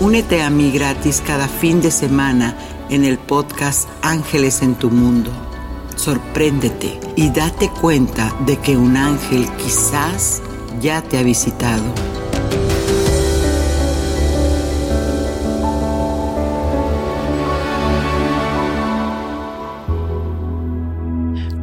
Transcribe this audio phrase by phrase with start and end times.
[0.00, 2.56] Únete a mí gratis cada fin de semana
[2.90, 5.30] en el podcast Ángeles en tu Mundo.
[5.94, 10.42] Sorpréndete y date cuenta de que un ángel quizás
[10.80, 11.84] ya te ha visitado.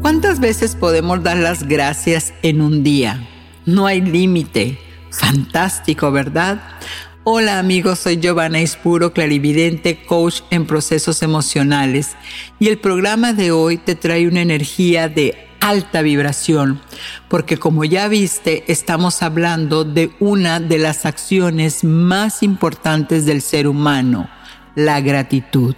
[0.01, 3.27] ¿Cuántas veces podemos dar las gracias en un día?
[3.65, 4.79] No hay límite.
[5.11, 6.61] Fantástico, ¿verdad?
[7.23, 12.15] Hola amigos, soy Giovanna Ispuro, clarividente, coach en procesos emocionales
[12.57, 16.81] y el programa de hoy te trae una energía de alta vibración,
[17.29, 23.67] porque como ya viste, estamos hablando de una de las acciones más importantes del ser
[23.67, 24.27] humano,
[24.73, 25.75] la gratitud.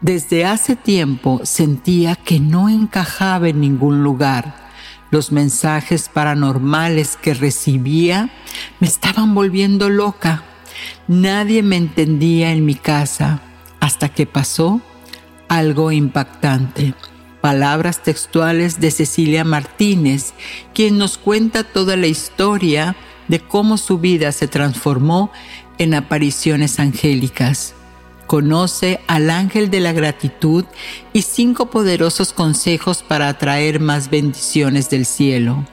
[0.00, 4.63] Desde hace tiempo sentía que no encajaba en ningún lugar
[5.14, 8.30] los mensajes paranormales que recibía
[8.80, 10.42] me estaban volviendo loca.
[11.06, 13.40] Nadie me entendía en mi casa
[13.78, 14.80] hasta que pasó
[15.46, 16.94] algo impactante.
[17.40, 20.34] Palabras textuales de Cecilia Martínez,
[20.74, 22.96] quien nos cuenta toda la historia
[23.28, 25.30] de cómo su vida se transformó
[25.78, 27.76] en apariciones angélicas.
[28.26, 30.64] Conoce al ángel de la gratitud
[31.12, 35.64] y cinco poderosos consejos para atraer más bendiciones del cielo.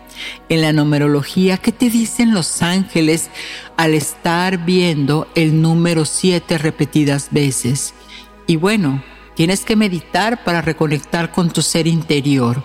[0.50, 3.30] En la numerología, ¿qué te dicen los ángeles
[3.78, 7.94] al estar viendo el número siete repetidas veces?
[8.48, 9.04] Y bueno,
[9.36, 12.64] tienes que meditar para reconectar con tu ser interior.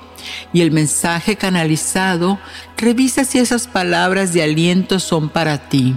[0.52, 2.40] Y el mensaje canalizado,
[2.76, 5.94] revisa si esas palabras de aliento son para ti.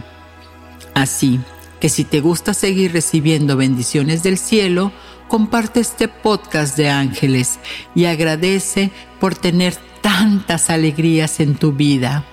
[0.94, 1.40] Así,
[1.80, 4.92] que si te gusta seguir recibiendo bendiciones del cielo,
[5.28, 7.60] comparte este podcast de ángeles
[7.96, 12.26] y agradece por tener tantas alegrías en tu vida.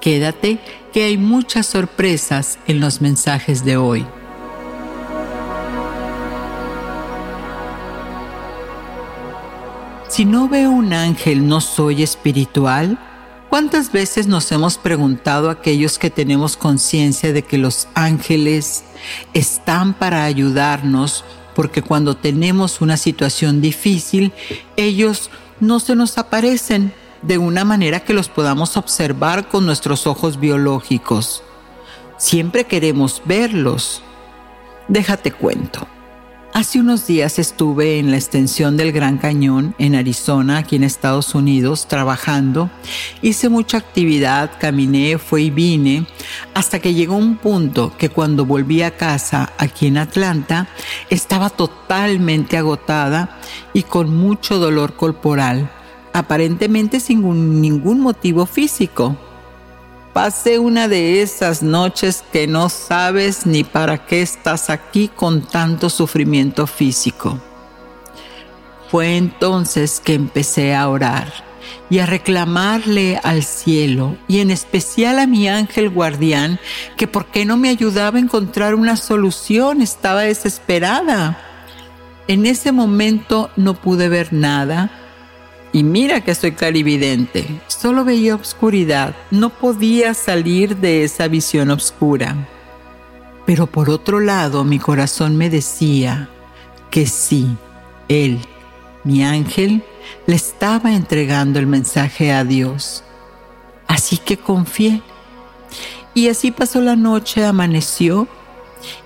[0.00, 0.58] Quédate
[0.92, 4.06] que hay muchas sorpresas en los mensajes de hoy.
[10.08, 12.98] Si no veo un ángel, ¿no soy espiritual?
[13.56, 18.84] ¿Cuántas veces nos hemos preguntado aquellos que tenemos conciencia de que los ángeles
[19.32, 21.24] están para ayudarnos?
[21.54, 24.34] Porque cuando tenemos una situación difícil,
[24.76, 30.38] ellos no se nos aparecen de una manera que los podamos observar con nuestros ojos
[30.38, 31.42] biológicos.
[32.18, 34.02] Siempre queremos verlos.
[34.86, 35.88] Déjate cuento.
[36.56, 41.34] Hace unos días estuve en la extensión del Gran Cañón en Arizona, aquí en Estados
[41.34, 42.70] Unidos, trabajando.
[43.20, 46.06] Hice mucha actividad, caminé, fui y vine,
[46.54, 50.66] hasta que llegó un punto que cuando volví a casa aquí en Atlanta,
[51.10, 53.38] estaba totalmente agotada
[53.74, 55.70] y con mucho dolor corporal,
[56.14, 59.18] aparentemente sin ningún motivo físico.
[60.16, 65.90] Pasé una de esas noches que no sabes ni para qué estás aquí con tanto
[65.90, 67.38] sufrimiento físico.
[68.90, 71.30] Fue entonces que empecé a orar
[71.90, 76.60] y a reclamarle al cielo y en especial a mi ángel guardián
[76.96, 81.38] que por qué no me ayudaba a encontrar una solución, estaba desesperada.
[82.26, 85.05] En ese momento no pude ver nada
[85.76, 87.60] y mira que soy clarividente.
[87.66, 89.14] Solo veía oscuridad.
[89.30, 92.34] No podía salir de esa visión oscura.
[93.44, 96.30] Pero por otro lado, mi corazón me decía
[96.90, 97.58] que sí,
[98.08, 98.40] él,
[99.04, 99.82] mi ángel,
[100.26, 103.04] le estaba entregando el mensaje a Dios.
[103.86, 105.02] Así que confié.
[106.14, 108.28] Y así pasó la noche, amaneció,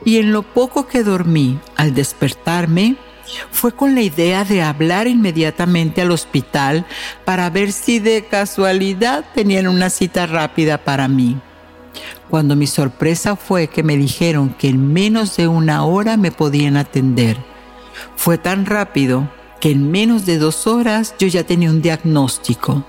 [0.05, 2.95] y en lo poco que dormí, al despertarme,
[3.51, 6.87] fue con la idea de hablar inmediatamente al hospital
[7.25, 11.39] para ver si de casualidad tenían una cita rápida para mí.
[12.29, 16.77] Cuando mi sorpresa fue que me dijeron que en menos de una hora me podían
[16.77, 17.37] atender.
[18.17, 19.29] Fue tan rápido
[19.61, 22.85] que en menos de dos horas yo ya tenía un diagnóstico.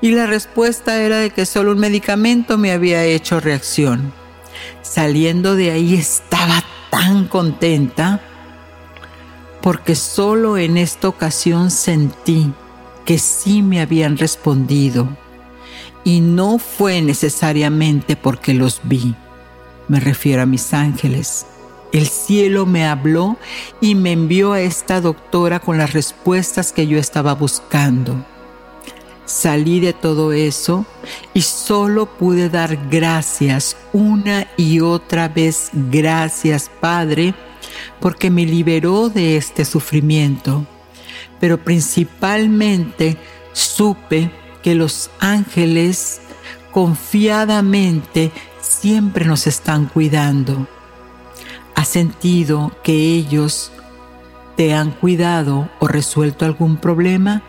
[0.00, 4.12] Y la respuesta era de que solo un medicamento me había hecho reacción.
[4.82, 8.20] Saliendo de ahí estaba tan contenta
[9.64, 12.52] porque solo en esta ocasión sentí
[13.06, 15.08] que sí me habían respondido
[16.04, 19.14] y no fue necesariamente porque los vi.
[19.88, 21.46] Me refiero a mis ángeles.
[21.94, 23.38] El cielo me habló
[23.80, 28.22] y me envió a esta doctora con las respuestas que yo estaba buscando.
[29.24, 30.84] Salí de todo eso
[31.32, 37.32] y solo pude dar gracias una y otra vez, gracias Padre,
[38.00, 40.66] porque me liberó de este sufrimiento.
[41.40, 43.16] Pero principalmente
[43.52, 44.30] supe
[44.62, 46.20] que los ángeles
[46.72, 50.66] confiadamente siempre nos están cuidando.
[51.74, 53.72] ¿Has sentido que ellos
[54.56, 57.42] te han cuidado o resuelto algún problema?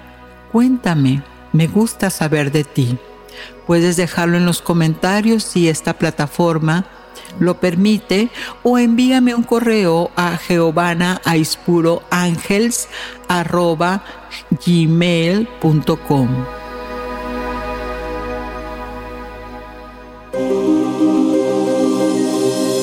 [0.52, 1.24] Cuéntame,
[1.54, 2.98] me gusta saber de ti.
[3.68, 6.86] Puedes dejarlo en los comentarios si esta plataforma
[7.40, 8.30] lo permite
[8.64, 10.38] o envíame un correo a
[14.66, 16.30] gmail.com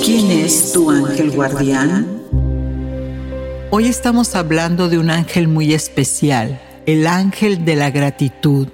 [0.05, 2.23] ¿Quién es tu ángel guardián?
[3.71, 8.69] Hoy estamos hablando de un ángel muy especial, el ángel de la gratitud.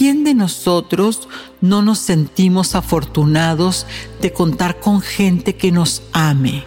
[0.00, 1.28] ¿Quién de nosotros
[1.60, 3.86] no nos sentimos afortunados
[4.22, 6.64] de contar con gente que nos ame?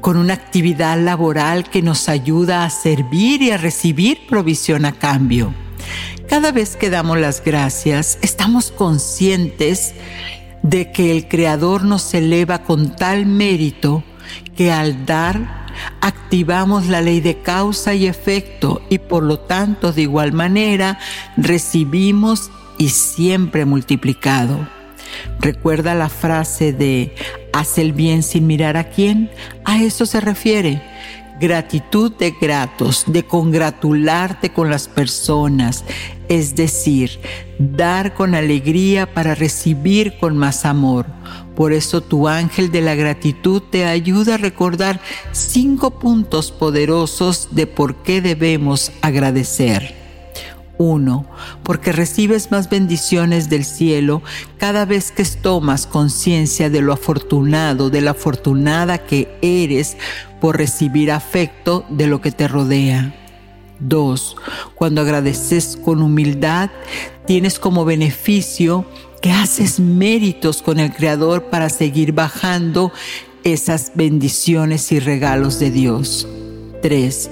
[0.00, 5.52] con una actividad laboral que nos ayuda a servir y a recibir provisión a cambio.
[6.28, 9.92] Cada vez que damos las gracias, estamos conscientes
[10.62, 14.04] de que el Creador nos eleva con tal mérito
[14.56, 15.63] que al dar
[16.00, 20.98] activamos la ley de causa y efecto y por lo tanto de igual manera
[21.36, 24.68] recibimos y siempre multiplicado.
[25.40, 27.14] Recuerda la frase de
[27.52, 29.30] haz el bien sin mirar a quién.
[29.64, 30.82] A eso se refiere.
[31.40, 35.84] Gratitud de gratos, de congratularte con las personas,
[36.28, 37.18] es decir,
[37.58, 41.06] dar con alegría para recibir con más amor.
[41.56, 45.00] Por eso tu ángel de la gratitud te ayuda a recordar
[45.32, 50.04] cinco puntos poderosos de por qué debemos agradecer.
[50.78, 51.26] 1.
[51.62, 54.22] Porque recibes más bendiciones del cielo
[54.58, 59.96] cada vez que tomas conciencia de lo afortunado, de la afortunada que eres
[60.40, 63.14] por recibir afecto de lo que te rodea.
[63.80, 64.36] 2.
[64.74, 66.70] Cuando agradeces con humildad,
[67.26, 68.84] tienes como beneficio
[69.24, 72.92] que haces méritos con el Creador para seguir bajando
[73.42, 76.28] esas bendiciones y regalos de Dios.
[76.82, 77.30] 3.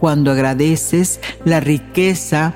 [0.00, 2.52] Cuando agradeces, la riqueza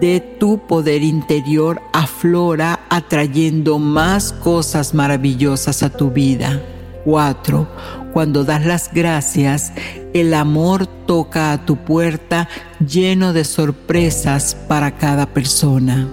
[0.00, 6.60] de tu poder interior aflora atrayendo más cosas maravillosas a tu vida.
[7.04, 7.68] 4.
[8.12, 9.72] Cuando das las gracias,
[10.12, 12.48] el amor toca a tu puerta
[12.84, 16.08] lleno de sorpresas para cada persona.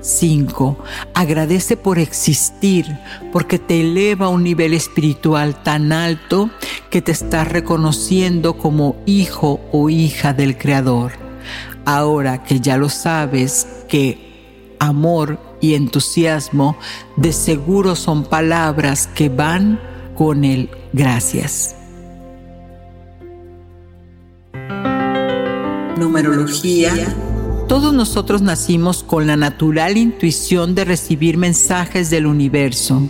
[0.00, 0.78] 5.
[1.14, 2.86] Agradece por existir,
[3.32, 6.50] porque te eleva a un nivel espiritual tan alto
[6.90, 11.12] que te estás reconociendo como hijo o hija del Creador.
[11.84, 16.76] Ahora que ya lo sabes que amor y entusiasmo
[17.16, 19.78] de seguro son palabras que van
[20.16, 21.76] con el gracias.
[25.96, 26.92] Numerología
[27.70, 33.08] todos nosotros nacimos con la natural intuición de recibir mensajes del universo.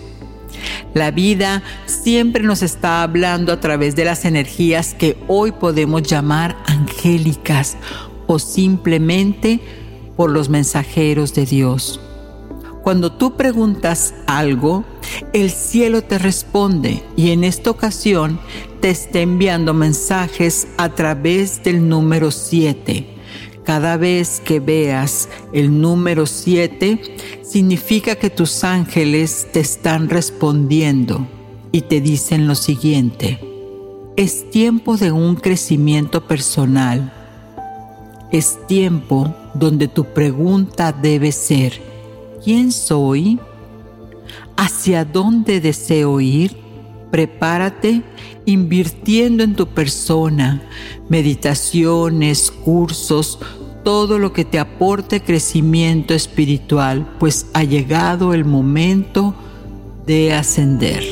[0.93, 6.59] La vida siempre nos está hablando a través de las energías que hoy podemos llamar
[6.67, 7.79] angélicas
[8.27, 9.61] o simplemente
[10.15, 11.99] por los mensajeros de Dios.
[12.83, 14.85] Cuando tú preguntas algo,
[15.33, 18.39] el cielo te responde y en esta ocasión
[18.83, 23.20] te está enviando mensajes a través del número 7
[23.71, 27.01] cada vez que veas el número 7,
[27.45, 31.29] significa que tus ángeles te están respondiendo
[31.71, 33.39] y te dicen lo siguiente.
[34.17, 37.13] Es tiempo de un crecimiento personal.
[38.33, 41.81] Es tiempo donde tu pregunta debe ser,
[42.43, 43.39] ¿quién soy?
[44.57, 46.57] hacia dónde deseo ir?
[47.13, 48.03] Prepárate
[48.47, 50.61] invirtiendo en tu persona,
[51.09, 53.39] meditaciones, cursos,
[53.83, 59.35] todo lo que te aporte crecimiento espiritual, pues ha llegado el momento
[60.07, 61.03] de ascender.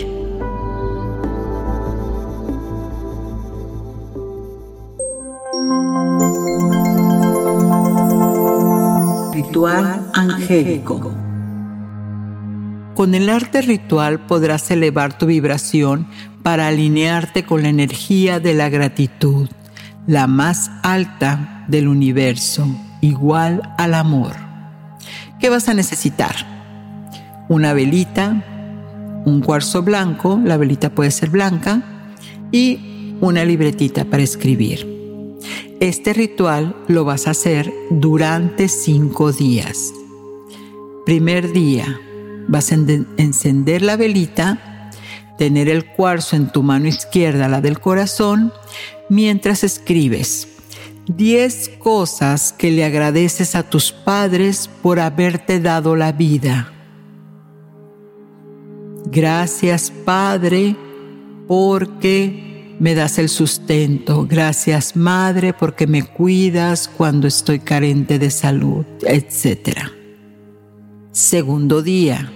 [9.32, 11.12] Ritual angélico.
[12.94, 16.08] Con el arte ritual podrás elevar tu vibración
[16.42, 19.48] para alinearte con la energía de la gratitud,
[20.08, 22.66] la más alta del universo,
[23.02, 24.32] igual al amor.
[25.38, 26.34] ¿Qué vas a necesitar?
[27.50, 31.82] Una velita, un cuarzo blanco, la velita puede ser blanca,
[32.50, 35.36] y una libretita para escribir.
[35.78, 39.92] Este ritual lo vas a hacer durante cinco días.
[41.04, 42.00] Primer día,
[42.48, 42.76] vas a
[43.18, 44.90] encender la velita,
[45.36, 48.54] tener el cuarzo en tu mano izquierda, la del corazón,
[49.08, 50.48] mientras escribes
[51.08, 56.72] 10 cosas que le agradeces a tus padres por haberte dado la vida.
[59.06, 60.76] Gracias Padre
[61.46, 64.26] porque me das el sustento.
[64.28, 69.78] Gracias Madre porque me cuidas cuando estoy carente de salud, etc.
[71.10, 72.30] Segundo día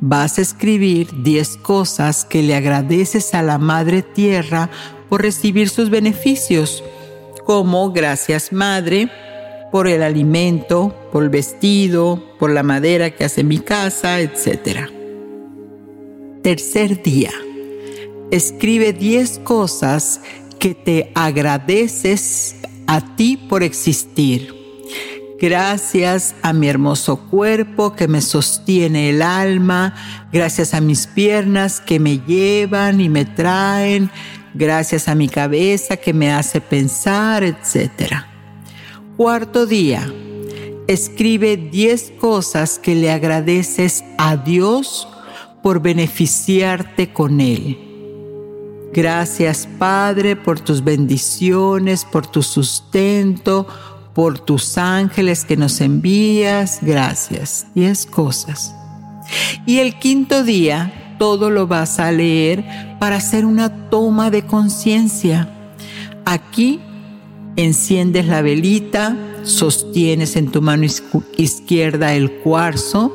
[0.00, 4.68] vas a escribir 10 cosas que le agradeces a la Madre Tierra
[5.10, 6.82] por recibir sus beneficios,
[7.44, 9.10] como gracias Madre
[9.70, 14.88] por el alimento, por el vestido, por la madera que hace mi casa, etc.
[16.42, 17.32] Tercer día,
[18.30, 20.22] escribe 10 cosas
[20.58, 24.60] que te agradeces a ti por existir
[25.40, 29.94] Gracias a mi hermoso cuerpo que me sostiene el alma,
[30.30, 34.10] gracias a mis piernas que me llevan y me traen,
[34.54, 38.24] gracias a mi cabeza que me hace pensar, etc.
[39.16, 40.12] Cuarto día,
[40.86, 45.08] escribe 10 cosas que le agradeces a Dios
[45.62, 47.78] por beneficiarte con Él.
[48.92, 53.66] Gracias Padre por tus bendiciones, por tu sustento,
[54.14, 57.66] por tus ángeles que nos envías, gracias.
[57.74, 58.74] Diez cosas.
[59.64, 62.64] Y el quinto día, todo lo vas a leer
[62.98, 65.50] para hacer una toma de conciencia.
[66.24, 66.80] Aquí
[67.56, 70.86] enciendes la velita, sostienes en tu mano
[71.36, 73.12] izquierda el cuarzo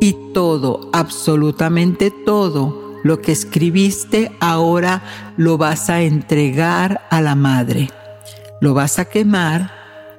[0.00, 5.02] y todo, absolutamente todo lo que escribiste ahora
[5.36, 7.90] lo vas a entregar a la madre.
[8.60, 9.72] Lo vas a quemar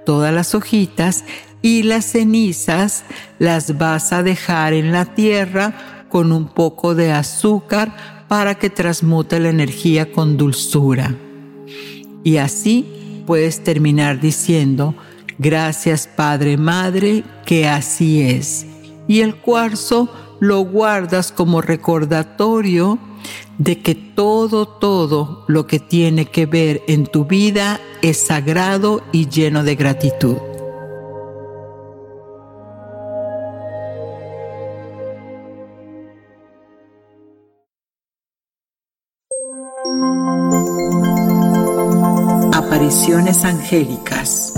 [0.06, 1.24] todas las hojitas
[1.62, 3.06] y las cenizas
[3.38, 9.39] las vas a dejar en la tierra con un poco de azúcar para que transmute
[9.39, 11.15] la energía con dulzura.
[12.23, 14.95] Y así puedes terminar diciendo,
[15.37, 18.65] gracias Padre Madre, que así es.
[19.07, 22.99] Y el cuarzo lo guardas como recordatorio
[23.57, 29.27] de que todo, todo lo que tiene que ver en tu vida es sagrado y
[29.27, 30.49] lleno de gratitud.
[43.11, 44.53] Angélicas.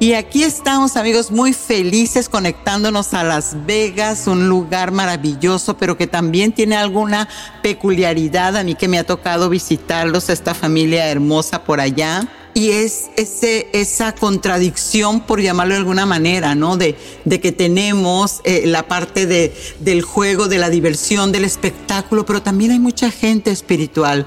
[0.00, 6.08] Y aquí estamos amigos muy felices conectándonos a Las Vegas, un lugar maravilloso, pero que
[6.08, 7.28] también tiene alguna
[7.62, 13.10] peculiaridad a mí que me ha tocado visitarlos, esta familia hermosa por allá y es
[13.16, 16.76] ese, esa contradicción, por llamarlo de alguna manera, ¿no?
[16.76, 22.24] De, de que tenemos eh, la parte de, del juego, de la diversión, del espectáculo,
[22.24, 24.26] pero también hay mucha gente espiritual,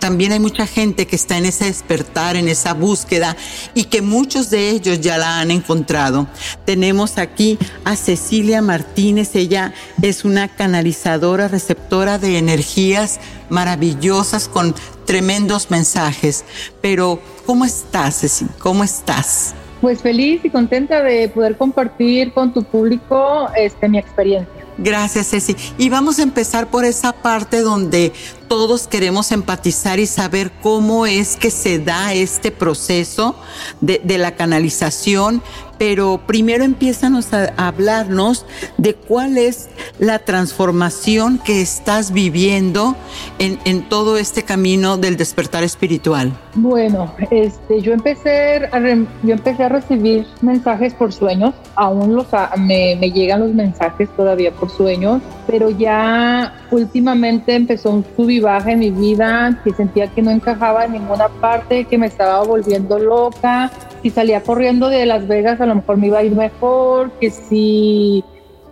[0.00, 3.36] también hay mucha gente que está en ese despertar, en esa búsqueda
[3.74, 6.26] y que muchos de ellos ya la han encontrado.
[6.64, 14.74] Tenemos aquí a Cecilia Martínez, ella es una canalizadora, receptora de energías maravillosas con
[15.08, 16.44] tremendos mensajes.
[16.82, 18.44] Pero, ¿cómo estás, Ceci?
[18.58, 19.54] ¿Cómo estás?
[19.80, 24.66] Pues feliz y contenta de poder compartir con tu público este, mi experiencia.
[24.76, 25.56] Gracias, Ceci.
[25.78, 28.12] Y vamos a empezar por esa parte donde
[28.48, 33.36] todos queremos empatizar y saber cómo es que se da este proceso
[33.80, 35.42] de, la canalización,
[35.78, 38.46] pero primero empiézanos a, hablarnos
[38.78, 42.96] de cuál es la transformación que estás viviendo
[43.38, 46.32] en, todo este camino del despertar espiritual?
[46.54, 48.80] Bueno, este, yo, empecé a
[49.22, 52.26] yo empecé a recibir mensajes por sueños, aún los,
[52.58, 58.72] me llegan los mensajes todavía por sueños, pero ya últimamente empezó un sub y baja
[58.72, 62.98] en mi vida, que sentía que no encajaba en ninguna parte, que me estaba volviendo
[62.98, 63.70] loca,
[64.02, 67.30] si salía corriendo de Las Vegas a lo mejor me iba a ir mejor, que
[67.30, 68.24] si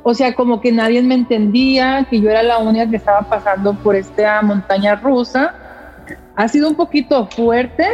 [0.09, 3.75] o sea, como que nadie me entendía, que yo era la única que estaba pasando
[3.75, 5.53] por esta montaña rusa.
[6.37, 7.85] Ha sido un poquito fuerte,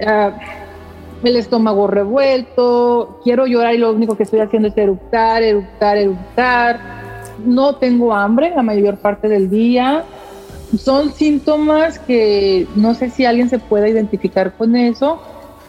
[0.00, 0.32] uh,
[1.26, 6.78] el estómago revuelto, quiero llorar y lo único que estoy haciendo es eructar, eructar, eructar.
[7.44, 10.04] No tengo hambre la mayor parte del día.
[10.78, 15.20] Son síntomas que no sé si alguien se pueda identificar con eso.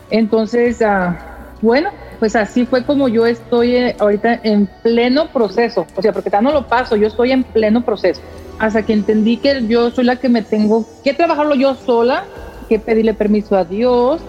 [0.09, 1.13] Entonces, uh,
[1.61, 5.87] bueno, pues así fue como yo estoy eh, ahorita en pleno proceso.
[5.95, 8.21] O sea, porque ya no lo paso, yo estoy en pleno proceso.
[8.59, 12.25] Hasta que entendí que yo soy la que me tengo que trabajarlo yo sola,
[12.69, 14.21] que pedirle permiso a Dios,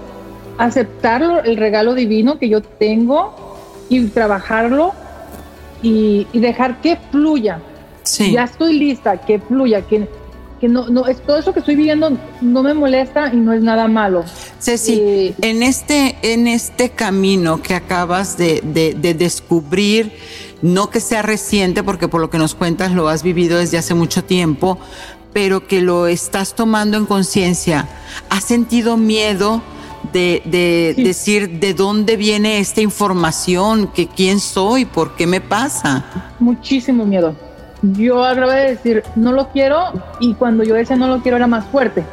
[0.59, 3.35] aceptar el regalo divino que yo tengo
[3.89, 4.93] y trabajarlo
[5.83, 7.61] y, dejar que fluya.
[8.03, 8.33] Sí.
[8.33, 10.09] Ya estoy lista, que fluya, que
[10.63, 13.61] que no, no, es todo eso que estoy viviendo no me molesta y no es
[13.61, 14.25] nada malo.
[14.61, 20.13] Ceci, eh, en, este, en este camino que acabas de, de, descubrir,
[20.63, 23.95] no que sea reciente, porque por lo que nos cuentas lo has vivido desde hace
[23.95, 24.79] mucho tiempo,
[25.33, 27.89] pero que lo estás tomando en conciencia,
[28.31, 29.63] ¿has sentido miedo?
[30.13, 36.05] De, de decir de dónde viene esta información, que quién soy, por qué me pasa.
[36.39, 37.35] Muchísimo miedo
[37.83, 41.47] yo acababa de decir, no lo quiero, y cuando yo decía no lo quiero era
[41.47, 42.05] más fuerte.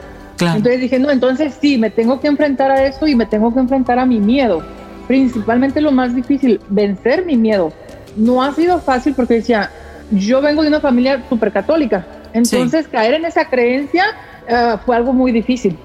[0.42, 3.60] Entonces dije, no, entonces sí, me tengo que enfrentar a eso y me tengo que
[3.60, 4.64] enfrentar a mi miedo.
[5.08, 7.74] Principalmente lo más difícil, vencer mi miedo.
[8.16, 9.70] No ha sido fácil porque decía,
[10.12, 14.06] yo vengo de una familia súper católica, entonces caer en esa creencia
[14.48, 15.78] eh, fue algo muy difícil.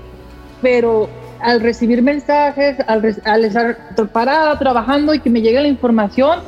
[0.63, 1.09] Pero
[1.45, 6.41] al recibir mensajes, al, estar preparada, trabajando y que me llegue la información,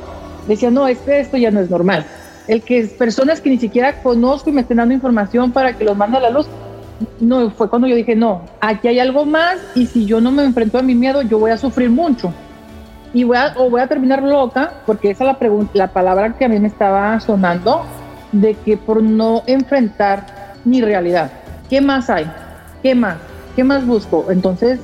[0.47, 2.05] decía, no, este, esto ya no es normal
[2.47, 5.97] el que personas que ni siquiera conozco y me estén dando información para que los
[5.97, 6.47] mande a la luz,
[7.19, 10.43] no, fue cuando yo dije, no, aquí hay algo más y si yo no me
[10.43, 12.33] enfrento a mi miedo, yo voy a sufrir mucho.
[13.13, 16.35] Y voy a, o voy a terminar loca, porque esa es la, pregunta, la palabra
[16.37, 17.83] que a mí me estaba sonando,
[18.31, 20.25] de que por no enfrentar
[20.65, 21.31] mi realidad.
[21.69, 22.29] ¿Qué más hay?
[22.81, 23.17] ¿Qué más?
[23.57, 24.27] ¿Qué más busco?
[24.29, 24.79] Entonces,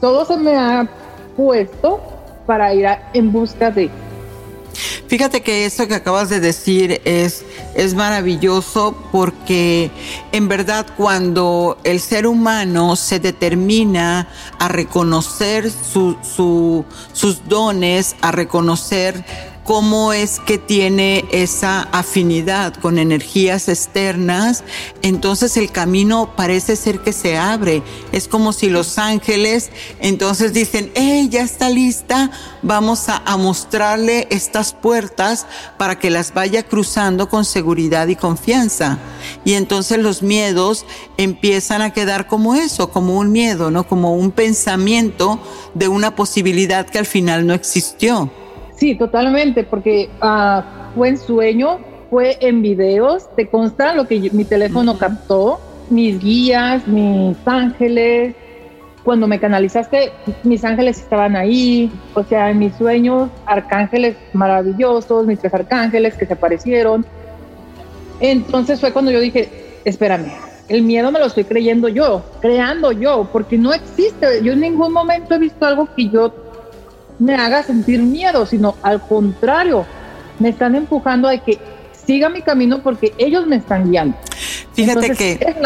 [0.00, 0.88] todo se me ha
[1.36, 2.00] puesto
[2.46, 3.90] para ir en busca de
[5.08, 7.42] Fíjate que esto que acabas de decir es,
[7.74, 9.90] es maravilloso porque
[10.30, 14.28] en verdad cuando el ser humano se determina
[14.60, 19.24] a reconocer sus dones, a reconocer
[19.68, 24.64] cómo es que tiene esa afinidad con energías externas,
[25.02, 27.82] entonces el camino parece ser que se abre.
[28.10, 29.68] Es como si los ángeles
[30.00, 32.30] entonces dicen, hey, ya está lista,
[32.62, 35.44] vamos a, a mostrarle estas puertas
[35.76, 38.98] para que las vaya cruzando con seguridad y confianza.
[39.44, 40.86] Y entonces los miedos
[41.18, 43.86] empiezan a quedar como eso, como un miedo, ¿no?
[43.86, 45.38] Como un pensamiento
[45.74, 48.30] de una posibilidad que al final no existió.
[48.78, 50.62] Sí, totalmente, porque uh,
[50.94, 51.78] fue en sueño,
[52.10, 55.60] fue en videos, te consta lo que mi teléfono captó,
[55.90, 58.36] mis guías, mis ángeles.
[59.02, 60.12] Cuando me canalizaste,
[60.44, 66.26] mis ángeles estaban ahí, o sea, en mis sueños, arcángeles maravillosos, mis tres arcángeles que
[66.26, 67.04] se aparecieron.
[68.20, 69.48] Entonces fue cuando yo dije,
[69.84, 70.30] espérame,
[70.68, 74.42] el miedo me lo estoy creyendo yo, creando yo, porque no existe.
[74.42, 76.32] Yo en ningún momento he visto algo que yo
[77.18, 79.86] me haga sentir miedo, sino al contrario,
[80.38, 81.58] me están empujando a que
[82.06, 84.16] siga mi camino porque ellos me están guiando.
[84.74, 85.56] Fíjate que...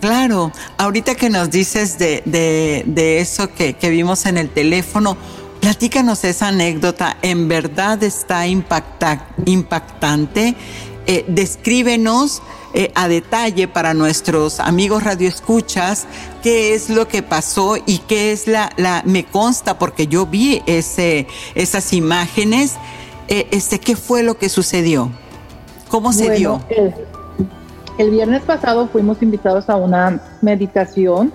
[0.00, 5.16] Claro, ahorita que nos dices de, de, eso que, que, vimos en el teléfono,
[5.60, 10.54] platícanos esa anécdota, en verdad está impacta, impactante.
[11.08, 12.42] Eh, descríbenos
[12.74, 16.06] eh, a detalle para nuestros amigos radioescuchas
[16.42, 20.62] qué es lo que pasó y qué es la, la me consta porque yo vi
[20.66, 22.76] ese, esas imágenes,
[23.28, 25.10] eh, este, qué fue lo que sucedió,
[25.88, 26.60] cómo se dio.
[27.96, 31.32] El, viernes pasado fuimos invitados a una meditación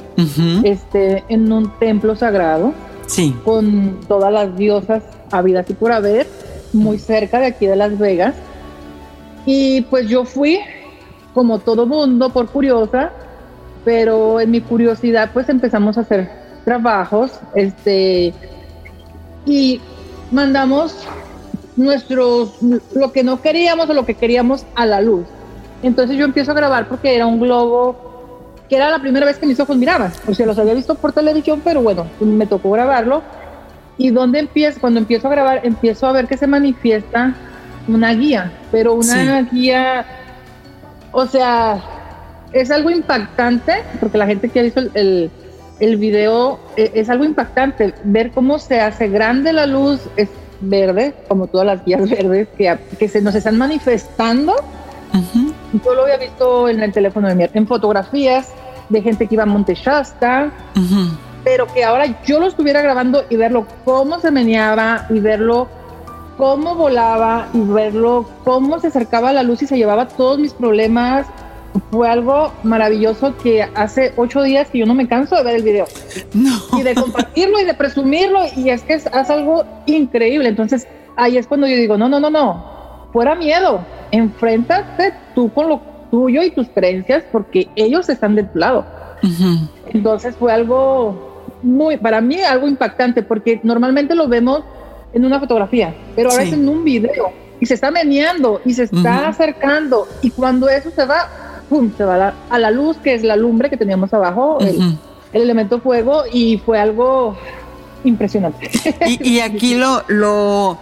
[0.63, 2.74] este, en un templo sagrado
[3.08, 3.36] sí.
[3.43, 6.28] con todas las diosas habidas y por haber,
[6.72, 8.36] muy cerca de aquí de Las Vegas.
[9.46, 10.60] Y pues yo fui
[11.34, 13.12] como todo mundo por curiosa,
[13.86, 16.30] pero en mi curiosidad pues empezamos a hacer
[16.63, 18.34] trabajos, este,
[19.46, 19.82] y
[20.32, 20.96] mandamos
[21.76, 22.54] nuestros,
[22.93, 25.26] lo que no queríamos o lo que queríamos a la luz.
[25.82, 28.13] Entonces yo empiezo a grabar porque era un globo
[28.69, 30.12] que era la primera vez que mis ojos miraban.
[30.28, 33.22] O sea, los había visto por televisión, pero bueno, me tocó grabarlo.
[33.98, 37.36] Y donde empiezo, cuando empiezo a grabar, empiezo a ver que se manifiesta
[37.88, 40.06] una guía, pero una guía,
[41.13, 41.82] o sea,
[42.52, 45.32] es algo impactante, porque la gente que ha visto el,
[45.80, 50.30] el, video es, es, algo impactante, ver cómo se hace grande la luz, es
[50.69, 54.56] verde, como todas las guías verdes que, que se nos están manifestando.
[55.86, 58.49] Yo lo había visto en el teléfono de mi en fotografías
[58.89, 60.52] de gente que iba a Monte Shasta,
[61.43, 65.67] pero que ahora yo lo estuviera grabando y verlo cómo se meneaba y verlo
[66.38, 70.54] cómo volaba y verlo cómo se acercaba a la luz y se llevaba todos mis
[70.54, 71.28] problemas.
[71.89, 75.63] Fue algo maravilloso que hace ocho días que yo no me canso de ver el
[75.63, 75.86] video.
[76.78, 78.41] Y de compartirlo y de presumirlo.
[78.56, 80.50] Y es que es, es algo increíble.
[80.50, 83.08] Entonces ahí es cuando yo digo, no, no, no, no.
[83.12, 83.82] Fuera miedo.
[84.12, 88.86] Enfréntate tú con lo tuyo y tus creencias porque ellos están de tu lado.
[89.88, 94.63] Entonces fue algo muy, para mí algo impactante porque normalmente lo vemos
[95.13, 98.84] en una fotografía, pero ahora es en un video y se está meneando y se
[98.84, 101.91] está acercando y cuando eso se va, ¡pum!
[101.95, 104.97] se va a la, luz que es la lumbre que teníamos abajo, el,
[105.32, 107.38] elemento fuego y fue algo
[108.04, 108.69] impresionante.
[109.08, 110.78] Y, aquí lo, lo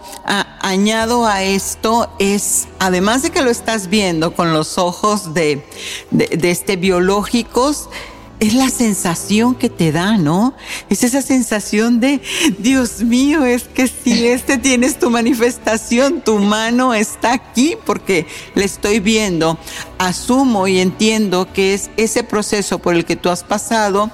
[0.61, 5.63] añado a esto es, además de que lo estás viendo con los ojos de,
[6.09, 7.89] de, de este biológicos,
[8.41, 10.55] es la sensación que te da, ¿no?
[10.89, 12.21] Es esa sensación de,
[12.57, 18.25] Dios mío, es que si este tienes tu manifestación, tu mano está aquí porque
[18.55, 19.59] le estoy viendo.
[19.99, 24.09] Asumo y entiendo que es ese proceso por el que tú has pasado,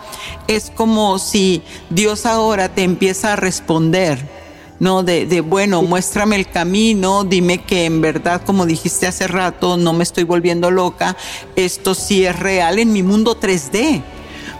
[0.49, 4.35] es como si Dios ahora te empieza a responder.
[4.79, 5.03] ¿no?
[5.03, 9.93] De, de, bueno, muéstrame el camino, dime que en verdad, como dijiste hace rato, no
[9.93, 11.15] me estoy volviendo loca,
[11.55, 14.03] esto sí es real en mi mundo 3D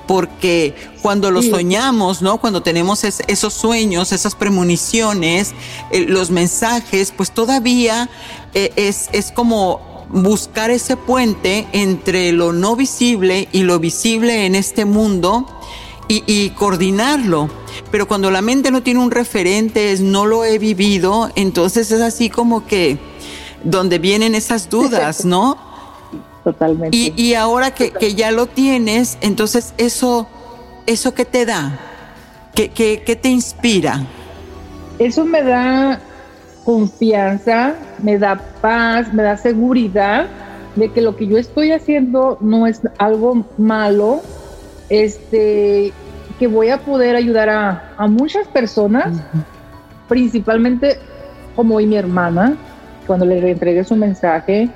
[0.07, 2.39] porque cuando lo soñamos, ¿no?
[2.39, 5.53] Cuando tenemos esos sueños, esas premoniciones,
[5.91, 8.09] eh, los mensajes, pues todavía
[8.53, 14.55] eh, es, es como buscar ese puente entre lo no visible y lo visible en
[14.55, 15.45] este mundo
[16.09, 17.49] y, coordinarlo.
[17.91, 21.99] Pero cuando la mente no tiene un referente, es no lo he vivido, entonces es
[22.01, 22.97] así como que
[23.63, 25.66] donde vienen esas dudas, ¿no?
[26.47, 26.95] Totalmente.
[26.95, 30.27] Y, ahora que, ya lo tienes, entonces eso,
[30.85, 31.77] eso qué te da,
[32.55, 33.99] ¿Qué, qué, te inspira.
[34.97, 35.99] Eso me da
[36.63, 40.27] confianza, me da paz, me da seguridad
[40.77, 44.21] de que lo que yo estoy haciendo no es algo malo,
[44.89, 45.91] este,
[46.39, 49.21] que voy a poder ayudar a, muchas personas,
[50.07, 50.97] principalmente
[51.57, 52.55] como hoy mi hermana,
[53.05, 54.69] cuando le entregué su mensaje,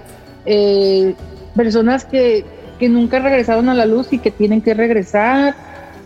[0.46, 1.16] eh,
[1.56, 2.46] personas que,
[2.80, 5.56] que nunca regresaron a la luz y que tienen que regresar,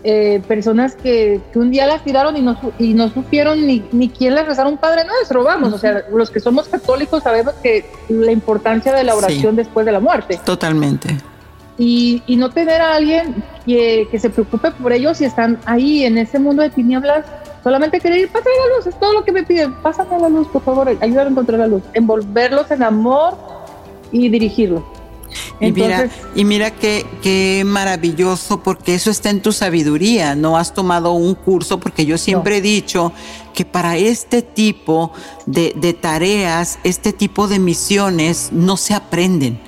[0.08, 4.08] eh, personas que, que, un día las tiraron y no, y no supieron ni, ni
[4.08, 7.86] quién les rezar un Padre Nuestro, vamos, o sea, los que somos católicos sabemos que
[8.08, 10.38] la importancia de la oración después de la muerte.
[10.44, 11.16] Totalmente.
[11.76, 16.04] Y, y no tener a alguien que, que, se preocupe por ellos y están ahí
[16.04, 17.26] en ese mundo de tinieblas,
[17.64, 20.46] solamente querer ir, pásame la luz, es todo lo que me piden, pásame la luz,
[20.48, 23.36] por favor, ayúdame a encontrar la luz, envolverlos en amor
[24.12, 24.84] y dirigirlos.
[25.60, 30.34] Y mira, y mira qué, qué maravilloso, porque eso está en tu sabiduría.
[30.34, 33.12] No has tomado un curso, porque yo siempre he dicho
[33.54, 35.12] que para este tipo
[35.46, 39.60] de, de tareas, este tipo de misiones, no se aprenden.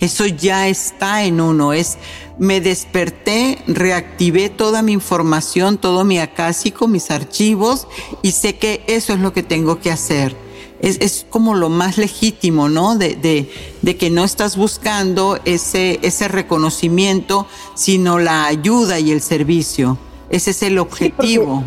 [0.00, 1.72] Eso ya está en uno.
[1.72, 1.98] Es,
[2.38, 7.86] me desperté, reactivé toda mi información, todo mi acásico, mis archivos,
[8.22, 10.44] y sé que eso es lo que tengo que hacer
[10.84, 12.96] es, es como lo más legítimo, ¿no?
[12.96, 13.50] De, de,
[13.82, 19.98] de, que no estás buscando ese, ese reconocimiento, sino la ayuda y el servicio.
[20.28, 21.64] Ese es el objetivo.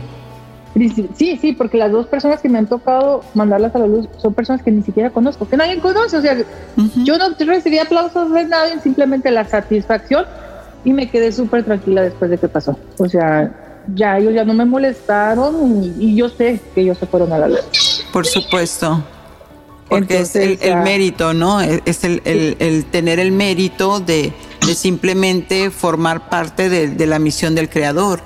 [1.16, 4.36] Sí, sí, porque las dos personas que me han tocado mandarlas a la luz son
[4.36, 6.18] personas que ni siquiera conozco, que nadie conoce.
[6.18, 6.38] O sea,
[6.98, 10.26] yo no recibí aplausos de nadie, simplemente la satisfacción
[10.86, 12.78] y me quedé súper tranquila después de que pasó.
[13.00, 17.06] O sea, ya ellos ya no me molestaron y, y yo sé que ellos se
[17.06, 18.06] fueron a la luz.
[18.12, 19.04] Por supuesto.
[19.90, 21.62] Porque es el, mérito, ¿no?
[21.62, 24.34] Es el, tener el mérito de,
[24.76, 28.22] simplemente formar parte de, la misión del creador.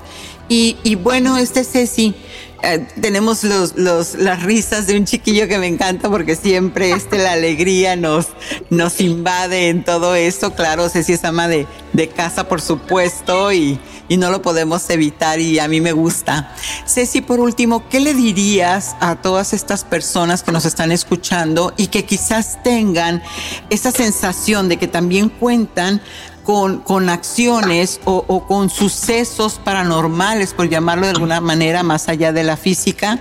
[0.48, 2.14] Y, bueno, este Ceci,
[2.62, 7.18] eh, tenemos los, los, las risas de un chiquillo que me encanta porque siempre este,
[7.18, 8.28] la alegría nos,
[8.70, 10.54] nos invade en todo esto.
[10.54, 15.40] Claro, Ceci es ama de, de casa, por supuesto, y, y, no lo podemos evitar
[15.40, 16.54] y a mí me gusta.
[16.86, 21.88] Ceci, por último, ¿qué le dirías a todas estas personas que nos están escuchando y
[21.88, 23.22] que quizás tengan
[23.70, 26.00] esa sensación de que también cuentan
[26.44, 32.44] con, con acciones o, con sucesos paranormales, por llamarlo de alguna manera, más allá de
[32.44, 33.18] la física,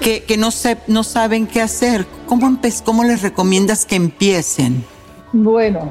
[0.00, 2.06] que, que no, se, no saben qué hacer?
[2.26, 4.84] ¿Cómo, ¿Cómo les recomiendas que empiecen?
[5.32, 5.90] Bueno,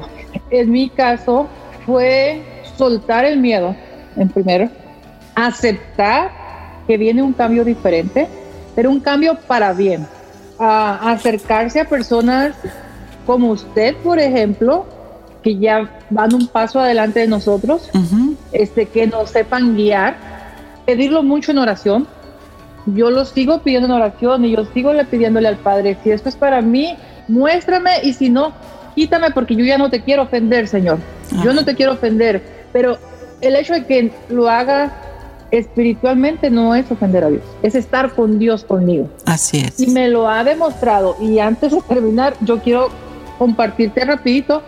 [0.50, 1.48] en mi caso
[1.86, 3.74] fue soltar el miedo,
[4.16, 4.68] en primero,
[5.34, 6.32] aceptar
[6.86, 8.28] que viene un cambio diferente,
[8.74, 10.06] pero un cambio para bien.
[10.58, 12.54] A acercarse a personas
[13.26, 14.86] como usted, por ejemplo,
[15.42, 18.36] que ya van un paso adelante de nosotros, uh -huh.
[18.52, 20.16] este, que nos sepan guiar,
[20.86, 22.06] pedirlo mucho en oración.
[22.86, 26.28] Yo lo sigo pidiendo en oración y yo sigo le pidiéndole al Padre, si esto
[26.28, 26.96] es para mí,
[27.28, 28.52] muéstrame y si no,
[28.94, 30.98] quítame porque yo ya no te quiero ofender, Señor.
[31.32, 31.44] Ajá.
[31.44, 32.98] Yo no te quiero ofender, pero
[33.40, 34.92] el hecho de que lo haga
[35.50, 39.08] espiritualmente no es ofender a Dios, es estar con Dios conmigo.
[39.24, 39.80] Así es.
[39.80, 41.16] Y me lo ha demostrado.
[41.20, 42.88] Y antes de terminar, yo quiero
[43.38, 44.62] compartirte rapidito.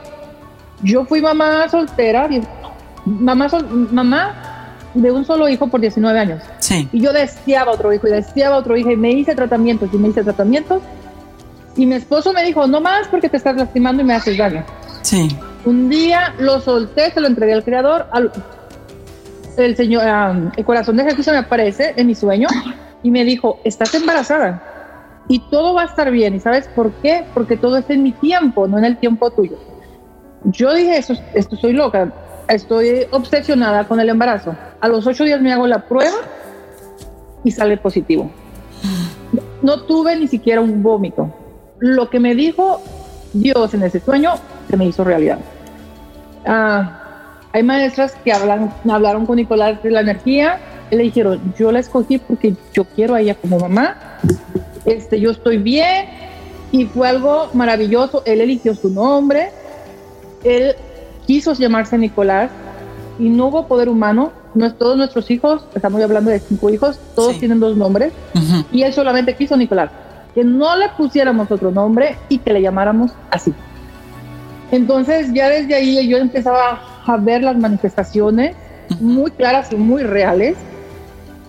[0.83, 2.29] Yo fui mamá soltera,
[3.05, 4.35] mamá, sol, mamá
[4.95, 6.43] de un solo hijo por 19 años.
[6.59, 6.89] Sí.
[6.93, 10.09] Y yo deseaba otro hijo y deseaba otro hijo y me hice tratamientos y me
[10.09, 10.83] hice tratamientos.
[11.77, 14.65] Y mi esposo me dijo, no más porque te estás lastimando y me haces daño.
[15.03, 15.29] Sí.
[15.65, 18.07] Un día lo solté, se lo entregué al creador.
[18.11, 18.33] Al,
[19.57, 22.49] el señor, um, el corazón de Jesús se me aparece en mi sueño
[23.03, 24.63] y me dijo, estás embarazada
[25.29, 26.35] y todo va a estar bien.
[26.35, 27.25] ¿Y sabes por qué?
[27.35, 29.59] Porque todo es en mi tiempo, no en el tiempo tuyo.
[30.45, 32.13] Yo dije, esto, esto soy loca,
[32.49, 34.55] estoy obsesionada con el embarazo.
[34.81, 36.17] A los ocho días me hago la prueba
[37.45, 38.31] y sale positivo.
[39.63, 41.33] No tuve ni siquiera un vómito.
[41.79, 42.81] Lo que me dijo
[43.33, 44.35] Dios en ese sueño
[44.69, 45.39] se me hizo realidad.
[46.47, 47.01] Ah,
[47.53, 50.59] hay maestras que hablan, hablaron con Nicolás de la energía,
[50.91, 53.97] le dijeron, yo la escogí porque yo quiero a ella como mamá,
[54.85, 56.07] este, yo estoy bien,
[56.73, 59.51] y fue algo maravilloso, él eligió su nombre,
[60.45, 60.75] él
[61.27, 62.51] quiso llamarse Nicolás,
[63.19, 64.33] y no hubo poder humano,
[64.79, 67.41] todos nuestros hijos, estamos hablando de cinco hijos, todos sí.
[67.41, 68.65] tienen dos nombres, uh -huh.
[68.73, 69.91] y él solamente quiso Nicolás,
[70.35, 73.53] que no le pusiéramos otro nombre y que le llamáramos así.
[74.73, 78.57] Entonces ya desde ahí yo empezaba a ver las manifestaciones
[79.01, 80.57] muy claras y muy reales.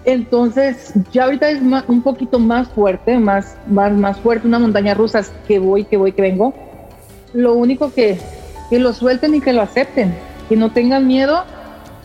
[0.04, 4.94] Entonces ya ahorita es más, un poquito más fuerte, más, más, más fuerte, una montaña
[4.94, 6.54] rusa que voy, que voy, que vengo.
[7.34, 8.20] Lo único que,
[8.72, 11.44] que lo suelten y que lo acepten, que no tengan miedo,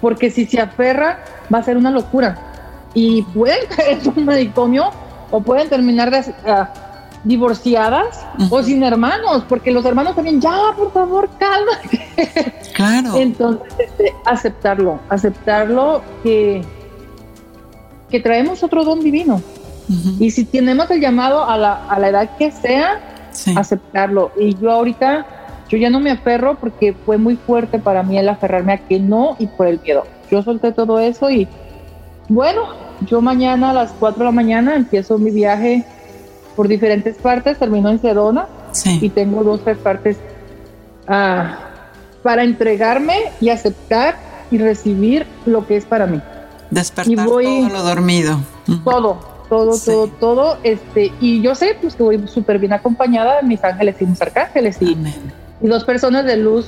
[0.00, 1.20] porque si se aferra
[1.52, 2.36] va a ser una locura.
[2.92, 4.90] Y pueden caer en un manicomio
[5.30, 6.66] o pueden terminar de, uh,
[7.22, 8.48] divorciadas uh -huh.
[8.50, 12.04] o sin hermanos, porque los hermanos también, ya, por favor, cálmate.
[12.74, 13.16] Claro.
[13.16, 16.62] Entonces, este, aceptarlo, aceptarlo que,
[18.10, 19.36] que traemos otro don divino.
[19.88, 20.16] Uh -huh.
[20.20, 23.00] Y si tenemos el llamado a la, a la edad que sea,
[23.32, 23.54] sí.
[23.56, 24.30] aceptarlo.
[24.38, 25.24] Y yo ahorita,
[25.68, 29.00] yo ya no me aferro porque fue muy fuerte para mí el aferrarme a que
[29.00, 30.04] no y por el miedo.
[30.30, 31.48] Yo solté todo eso y
[32.28, 32.62] bueno,
[33.06, 35.84] yo mañana a las 4 de la mañana empiezo mi viaje
[36.54, 38.98] por diferentes partes, termino en Sedona sí.
[39.02, 40.16] y tengo dos, tres partes
[41.08, 44.16] uh, para entregarme y aceptar
[44.50, 46.20] y recibir lo que es para mí.
[46.70, 48.38] Despertar y voy, todo lo dormido.
[48.84, 49.90] Todo, todo, sí.
[49.90, 50.58] todo, todo.
[50.62, 54.20] Este, y yo sé pues, que voy súper bien acompañada de mis ángeles y mis
[54.20, 54.96] arcángeles y,
[55.60, 56.66] y dos personas de luz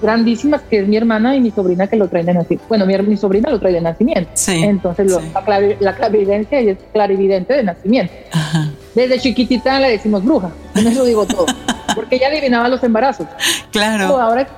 [0.00, 2.64] grandísimas que es mi hermana y mi sobrina que lo traen de nacimiento.
[2.68, 4.30] Bueno, mi, mi sobrina lo trae de nacimiento.
[4.34, 5.30] Sí, Entonces lo, sí.
[5.34, 8.12] la, clav la, clarividencia es clarividente de nacimiento.
[8.32, 8.70] Ajá.
[8.94, 10.50] Desde chiquitita le decimos bruja.
[10.74, 11.46] Con eso digo todo.
[11.94, 13.26] Porque ella adivinaba los embarazos.
[13.72, 14.18] Claro.
[14.18, 14.48] Ahora, es,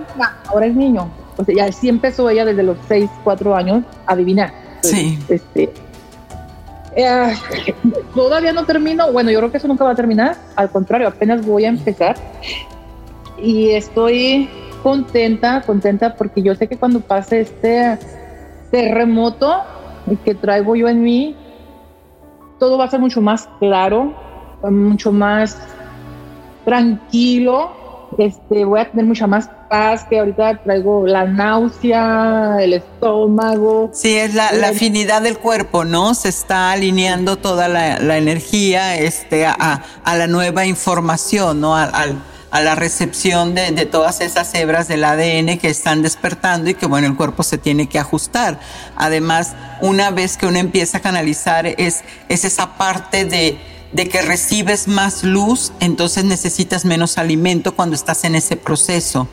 [0.47, 1.11] ahora es niño.
[1.37, 4.53] O sea, ya sí empezó ella desde los 6, 4 años a adivinar.
[4.77, 5.19] Entonces, sí.
[5.29, 5.73] Este,
[6.97, 7.35] eh,
[8.15, 9.11] todavía no termino.
[9.13, 10.37] Bueno, yo creo que eso nunca va a terminar.
[10.57, 12.17] Al contrario, apenas voy a empezar.
[13.43, 14.49] Y estoy
[14.83, 17.99] contenta, contenta porque yo sé que cuando pase este
[18.71, 19.63] terremoto
[20.25, 21.37] que traigo yo en mí,
[22.59, 24.15] todo va a ser mucho más claro,
[24.63, 25.57] mucho más
[26.65, 27.79] tranquilo.
[28.19, 33.91] Este, voy a tener mucha más paz que ahorita traigo la náusea, el estómago.
[33.93, 36.15] Sí, es la, la afinidad del cuerpo, ¿no?
[36.15, 41.77] Se está alineando toda la, la energía este, a, a, la nueva información, ¿no?
[41.77, 42.17] Al, al
[42.51, 46.87] a la recepción de, de, todas esas hebras del ADN que están despertando y que
[46.87, 48.59] bueno, el cuerpo se tiene que ajustar.
[48.97, 53.59] Además, una vez que uno empieza a canalizar es, es esa parte de,
[53.93, 59.29] de que recibes más luz, entonces necesitas menos alimento cuando estás en ese proceso.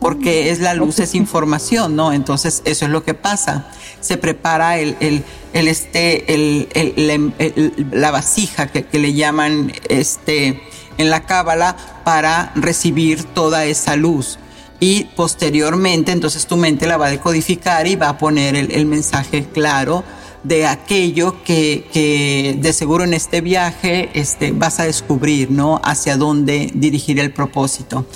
[0.00, 2.12] porque es la luz, es información, ¿no?
[2.12, 3.68] Entonces eso es lo que pasa.
[4.00, 10.60] Se prepara el, el, el este, el, la vasija que, que, le llaman este,
[11.02, 14.38] en la cábala para recibir toda esa luz.
[14.80, 19.44] Y posteriormente, entonces tu mente la va a decodificar y va a poner el, mensaje
[19.44, 20.02] claro
[20.42, 25.80] de aquello que, que, de seguro en este viaje este, vas a descubrir, ¿no?
[25.84, 28.06] Hacia dónde dirigir el propósito.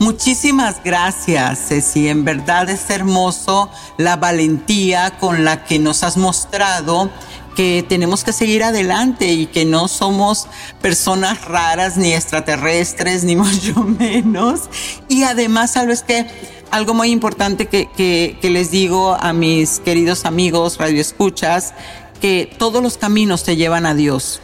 [0.00, 2.08] Muchísimas gracias, Ceci.
[2.08, 7.10] En verdad es hermoso la valentía con la que nos has mostrado
[7.58, 10.46] que tenemos que seguir adelante y que no somos
[10.80, 14.70] personas raras ni extraterrestres, ni mucho menos.
[15.08, 16.24] Y además, sabes que
[16.70, 21.74] algo muy importante que, que, les digo a mis queridos amigos radioescuchas,
[22.20, 24.40] que todos los caminos te llevan a Dios.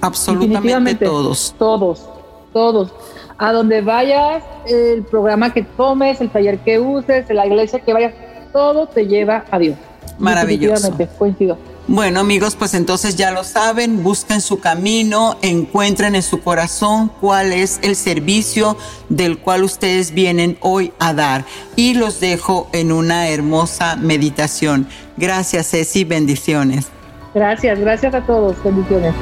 [0.00, 1.54] Absolutamente todos.
[1.60, 2.08] Todos,
[2.52, 2.90] todos
[3.38, 8.14] a donde vayas, el programa que tomes, el taller que uses, la iglesia que vayas,
[8.52, 9.76] todo te lleva a Dios.
[10.18, 10.92] Maravilloso.
[11.16, 11.56] Coincido.
[11.90, 17.50] Bueno amigos, pues entonces ya lo saben, busquen su camino, encuentren en su corazón cuál
[17.50, 18.76] es el servicio
[19.08, 21.46] del cual ustedes vienen hoy a dar.
[21.76, 24.86] Y los dejo en una hermosa meditación.
[25.16, 26.88] Gracias Ceci, bendiciones.
[27.32, 29.14] Gracias, gracias a todos, bendiciones.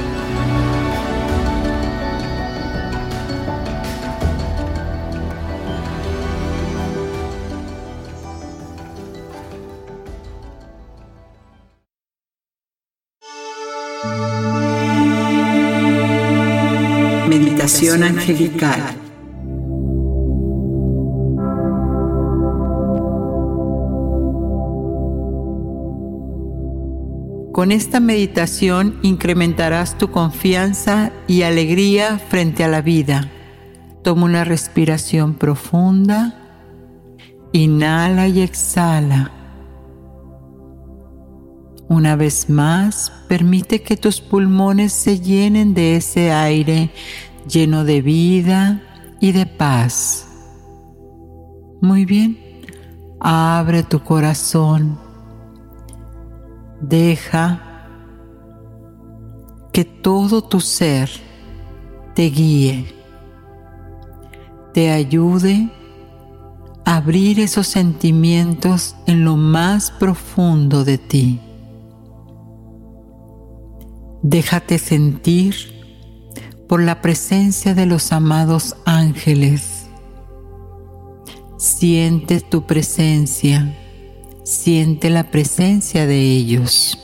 [18.02, 18.82] Angelical.
[27.52, 33.30] Con esta meditación incrementarás tu confianza y alegría frente a la vida.
[34.02, 36.38] Toma una respiración profunda.
[37.52, 39.32] Inhala y exhala.
[41.88, 46.90] Una vez más, permite que tus pulmones se llenen de ese aire
[47.48, 48.82] lleno de vida
[49.20, 50.26] y de paz.
[51.80, 52.38] Muy bien,
[53.20, 54.98] abre tu corazón.
[56.80, 57.62] Deja
[59.72, 61.10] que todo tu ser
[62.14, 62.86] te guíe,
[64.72, 65.70] te ayude
[66.84, 71.40] a abrir esos sentimientos en lo más profundo de ti.
[74.22, 75.75] Déjate sentir
[76.68, 79.86] por la presencia de los amados ángeles.
[81.58, 83.74] Siente tu presencia,
[84.44, 86.98] siente la presencia de ellos.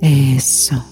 [0.00, 0.84] Eso.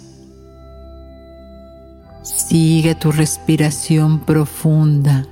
[2.23, 5.27] Sigue tu respiración profunda.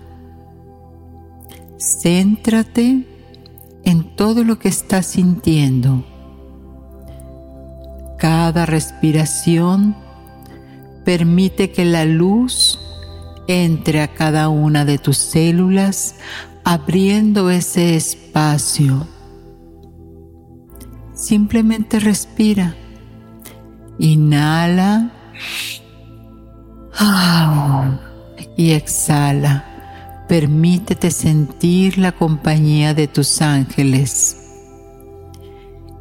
[1.79, 3.07] Céntrate
[3.85, 6.05] en todo lo que estás sintiendo
[8.27, 9.95] cada respiración
[11.05, 12.77] permite que la luz
[13.47, 16.17] entre a cada una de tus células
[16.65, 19.07] abriendo ese espacio.
[21.15, 22.75] Simplemente respira.
[24.01, 25.13] Inhala
[28.57, 30.25] y exhala.
[30.29, 34.37] Permítete sentir la compañía de tus ángeles.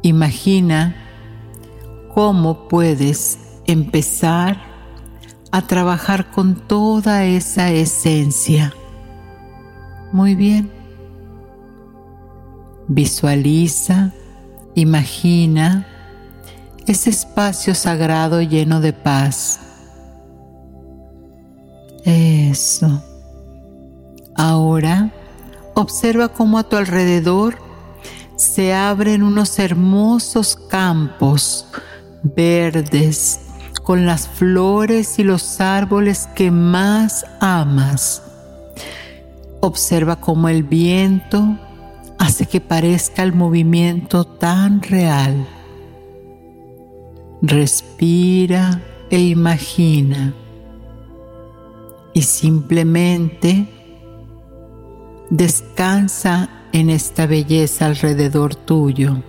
[0.02, 1.05] Imagina
[2.16, 4.56] cómo puedes empezar
[5.50, 8.72] a trabajar con toda esa esencia.
[10.12, 10.70] Muy bien.
[12.88, 14.14] Visualiza,
[14.74, 15.86] imagina
[16.86, 19.60] ese espacio sagrado lleno de paz.
[22.02, 23.02] Eso.
[24.34, 25.12] Ahora
[25.74, 27.58] observa cómo a tu alrededor
[28.36, 31.66] se abren unos hermosos campos
[32.34, 33.40] verdes,
[33.82, 38.22] con las flores y los árboles que más amas.
[39.60, 41.58] Observa cómo el viento
[42.18, 45.46] hace que parezca el movimiento tan real.
[47.42, 50.34] Respira e imagina.
[52.12, 53.68] Y simplemente
[55.30, 59.22] descansa en esta belleza alrededor tuyo.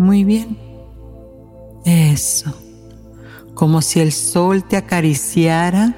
[0.00, 0.56] Muy bien.
[1.84, 2.54] Eso.
[3.52, 5.94] Como si el sol te acariciara,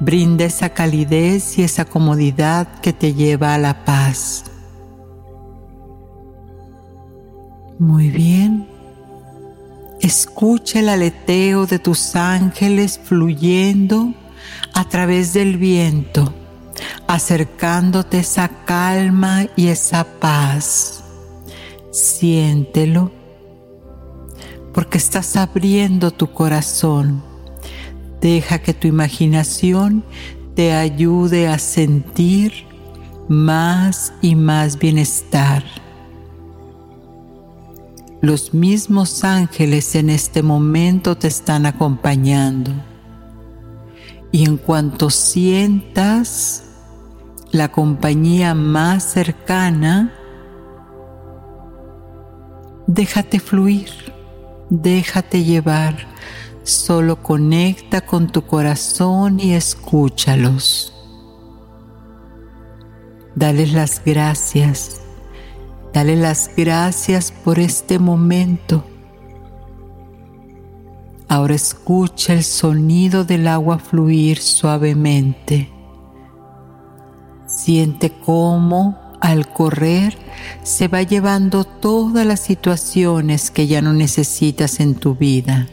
[0.00, 4.42] brinda esa calidez y esa comodidad que te lleva a la paz.
[7.78, 8.66] Muy bien.
[10.00, 14.14] Escucha el aleteo de tus ángeles fluyendo
[14.74, 16.34] a través del viento,
[17.06, 21.04] acercándote esa calma y esa paz.
[21.92, 23.12] Siéntelo,
[24.78, 27.20] porque estás abriendo tu corazón.
[28.20, 30.04] Deja que tu imaginación
[30.54, 32.52] te ayude a sentir
[33.28, 35.64] más y más bienestar.
[38.20, 42.70] Los mismos ángeles en este momento te están acompañando.
[44.30, 46.66] Y en cuanto sientas
[47.50, 50.14] la compañía más cercana,
[52.86, 53.88] déjate fluir,
[54.70, 55.96] déjate llevar,
[56.62, 60.94] solo conecta con tu corazón y escúchalos.
[63.34, 64.98] Dales las gracias
[65.92, 68.84] Dale las gracias por este momento.
[71.28, 75.72] Ahora escucha el sonido del agua fluir suavemente.
[77.46, 80.16] Siente cómo al correr
[80.62, 85.68] se va llevando todas las situaciones que ya no necesitas en tu vida.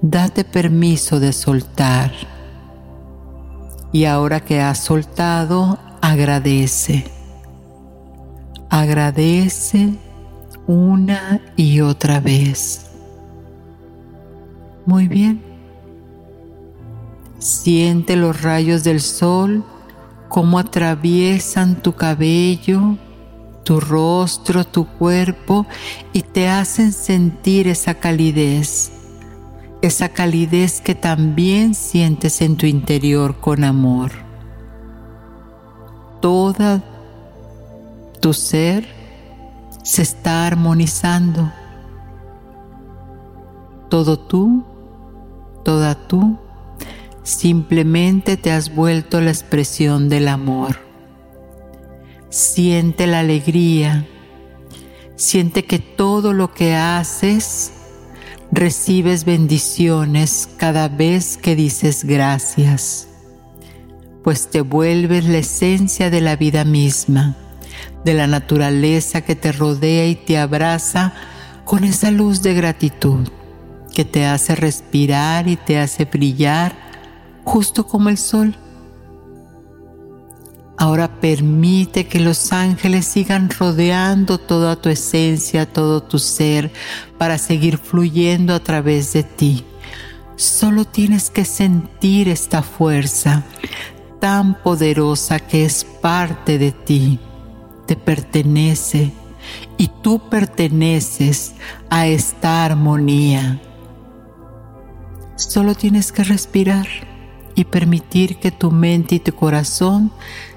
[0.00, 2.12] Date permiso de soltar.
[3.92, 7.04] Y ahora que has soltado, agradece
[8.72, 9.92] agradece
[10.66, 12.86] una y otra vez.
[14.86, 15.42] Muy bien.
[17.38, 19.62] Siente los rayos del sol
[20.32, 22.96] cómo atraviesan tu cabello,
[23.64, 25.66] tu rostro, tu cuerpo
[26.14, 28.92] y te hacen sentir esa calidez,
[29.82, 34.10] esa calidez que también sientes en tu interior con amor.
[36.22, 36.82] Toda
[38.20, 38.86] tu ser
[39.82, 41.52] se está armonizando.
[43.90, 44.64] Todo tú,
[45.62, 46.38] toda tú,
[47.22, 50.78] simplemente te has vuelto la expresión del amor.
[52.30, 54.06] Siente la alegría,
[55.16, 57.72] siente que todo lo que haces
[58.50, 63.08] recibes bendiciones cada vez que dices gracias,
[64.22, 67.36] pues te vuelves la esencia de la vida misma
[68.04, 71.12] de la naturaleza que te rodea y te abraza
[71.64, 73.28] con esa luz de gratitud
[73.94, 76.74] que te hace respirar y te hace brillar
[77.44, 78.54] justo como el sol.
[80.78, 86.72] Ahora permite que los ángeles sigan rodeando toda tu esencia, todo tu ser,
[87.18, 89.64] para seguir fluyendo a través de ti.
[90.36, 93.44] Solo tienes que sentir esta fuerza
[94.18, 97.20] tan poderosa que es parte de ti
[97.86, 99.12] te pertenece
[99.76, 101.54] y tú perteneces
[101.90, 103.60] a esta armonía.
[105.36, 106.86] Solo tienes que respirar
[107.54, 110.12] y permitir que tu mente y tu corazón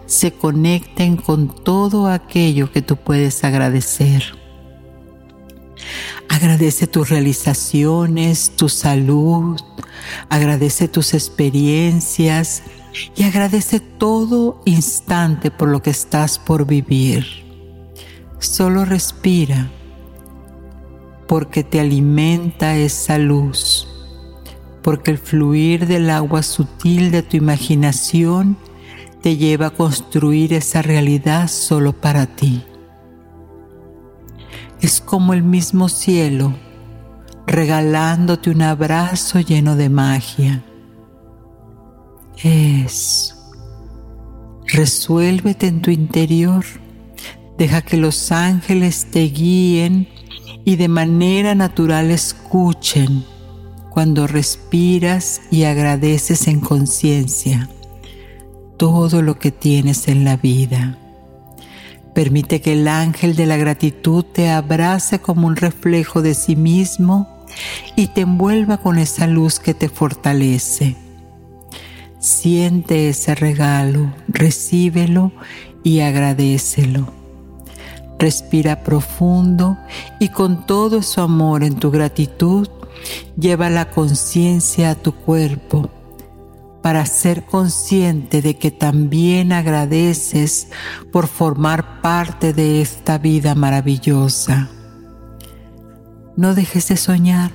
[0.05, 4.23] se conecten con todo aquello que tú puedes agradecer.
[6.29, 9.59] Agradece tus realizaciones, tu salud,
[10.29, 12.63] agradece tus experiencias
[13.15, 17.25] y agradece todo instante por lo que estás por vivir.
[18.39, 19.71] Solo respira
[21.27, 23.84] porque te alimenta esa luz,
[24.85, 28.55] porque el fluir del agua sutil de tu imaginación
[29.23, 32.63] te lleva a construir esa realidad solo para ti.
[34.81, 36.53] Es como el mismo cielo
[37.47, 40.63] regalándote un abrazo lleno de magia
[42.43, 43.35] es.
[44.67, 46.63] Resuélvete en tu interior.
[47.57, 50.07] Deja que los ángeles te guíen
[50.63, 53.25] y de manera natural escuchen
[53.95, 57.69] cuando respiras y agradeces en conciencia
[58.75, 60.97] todo lo que tienes en la vida.
[62.13, 67.45] Permite que el ángel de la gratitud te abrace como un reflejo de sí mismo
[67.95, 70.97] y te envuelva con esa luz que te fortalece.
[72.19, 75.31] Siente ese regalo, recíbelo
[75.85, 77.13] y agradecelo.
[78.19, 79.77] Respira profundo
[80.19, 82.67] y con todo su amor en tu gratitud,
[83.37, 85.89] lleva la conciencia a tu cuerpo
[86.81, 90.67] para ser consciente de que también agradeces
[91.11, 94.69] por formar parte de esta vida maravillosa.
[96.37, 97.51] No dejes de soñar.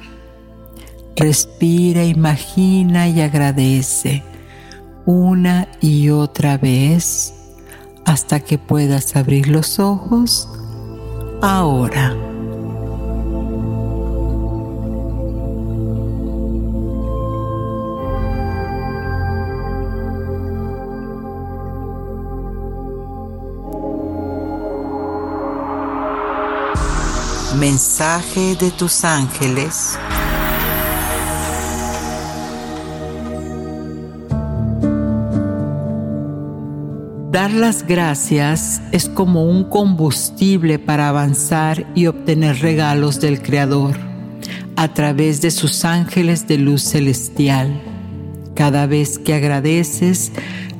[1.14, 4.24] Respira, imagina y agradece
[5.06, 7.34] una y otra vez
[8.04, 10.48] hasta que puedas abrir los ojos
[11.42, 12.29] ahora.
[27.60, 29.98] Mensaje de tus ángeles.
[37.30, 43.94] Dar las gracias es como un combustible para avanzar y obtener regalos del Creador
[44.76, 47.78] a través de sus ángeles de luz celestial.
[48.54, 50.32] Cada vez que agradeces,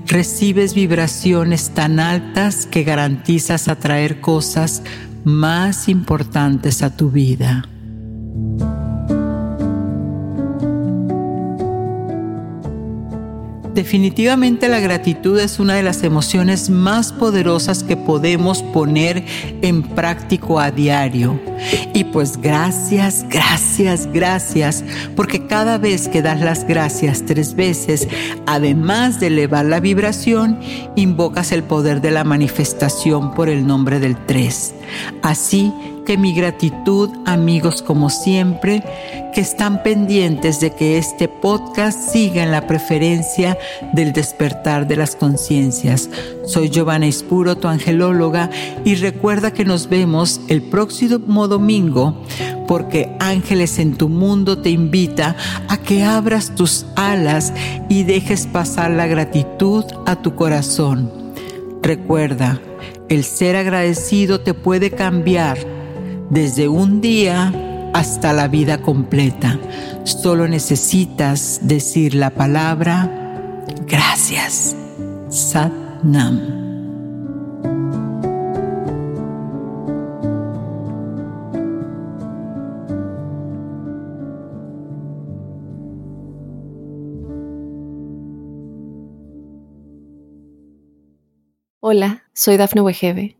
[0.07, 4.83] recibes vibraciones tan altas que garantizas atraer cosas
[5.25, 7.65] más importantes a tu vida.
[13.81, 19.25] Definitivamente la gratitud es una de las emociones más poderosas que podemos poner
[19.63, 21.41] en práctico a diario.
[21.95, 24.85] Y pues gracias, gracias, gracias,
[25.17, 28.07] porque cada vez que das las gracias tres veces,
[28.45, 30.61] además de elevar la vibración,
[30.95, 34.75] invocas el poder de la manifestación por el nombre del tres.
[35.23, 35.73] Así
[36.11, 38.83] que mi gratitud, amigos, como siempre,
[39.33, 43.57] que están pendientes de que este podcast siga en la preferencia
[43.93, 46.11] del despertar de las conciencias.
[46.47, 48.51] Soy Giovanna Ispuro, tu angelóloga,
[48.85, 52.21] y recuerda que nos vemos el próximo domingo
[52.67, 55.37] porque Ángeles en tu mundo te invita
[55.69, 57.53] a que abras tus alas
[57.89, 61.09] y dejes pasar la gratitud a tu corazón.
[61.83, 62.61] Recuerda,
[63.09, 65.79] el ser agradecido te puede cambiar
[66.31, 67.53] desde un día
[67.93, 69.59] hasta la vida completa.
[70.05, 74.77] Solo necesitas decir la palabra gracias.
[75.29, 75.73] Sat
[76.03, 76.59] Nam.
[91.83, 93.40] Hola, soy Dafne Wegebe